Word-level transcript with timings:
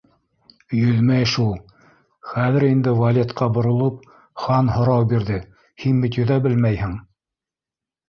«...Йөҙмәй 0.77 1.27
шул...», 1.33 1.51
—хәҙер 2.31 2.65
инде 2.71 2.95
Валетҡа 3.03 3.51
боролоп, 3.59 4.11
Хан 4.47 4.75
һорау 4.79 5.09
бирҙе: 5.15 5.41
—һин 5.85 6.05
бит 6.07 6.23
йөҙә 6.23 6.43
белмәйһең? 6.51 7.03